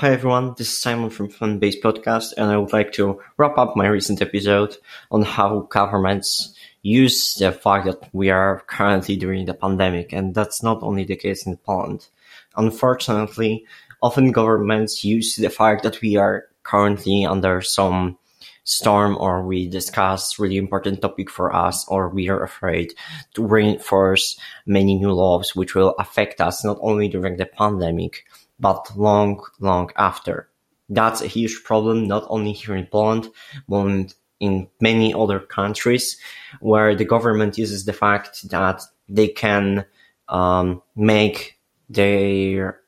[0.00, 3.76] Hi everyone, this is Simon from Funbase Podcast, and I would like to wrap up
[3.76, 4.78] my recent episode
[5.10, 10.62] on how governments use the fact that we are currently during the pandemic, and that's
[10.62, 12.08] not only the case in Poland.
[12.56, 13.66] Unfortunately,
[14.00, 18.16] often governments use the fact that we are currently under some
[18.64, 22.94] storm or we discuss really important topic for us or we are afraid
[23.34, 28.24] to reinforce many new laws which will affect us not only during the pandemic
[28.60, 30.48] but long, long after.
[30.88, 33.28] That's a huge problem, not only here in Poland,
[33.68, 36.16] but in many other countries
[36.60, 39.84] where the government uses the fact that they can
[40.28, 42.80] um, make their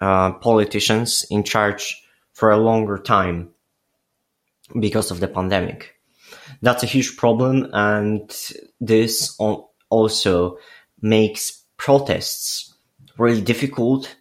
[0.00, 2.02] uh, politicians in charge
[2.32, 3.50] for a longer time
[4.78, 5.94] because of the pandemic.
[6.62, 8.34] That's a huge problem, and
[8.80, 9.36] this
[9.90, 10.58] also
[11.00, 12.74] makes protests
[13.16, 14.14] really difficult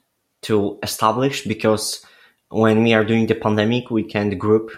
[0.43, 2.05] to establish because
[2.49, 4.71] when we are doing the pandemic, we can't group.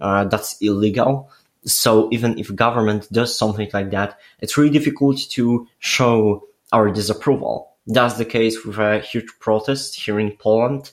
[0.00, 1.30] Uh, that's illegal.
[1.64, 7.72] So even if government does something like that, it's really difficult to show our disapproval.
[7.86, 10.92] That's the case with a huge protest here in Poland.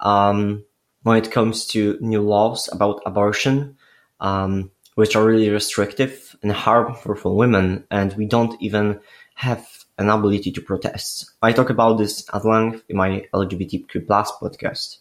[0.00, 0.64] Um,
[1.02, 3.76] when it comes to new laws about abortion,
[4.20, 9.00] um, which are really restrictive and harmful for women, and we don't even
[9.34, 9.66] have
[10.00, 11.32] an ability to protest.
[11.42, 14.96] I talk about this at length in my LGBTQ plus podcast.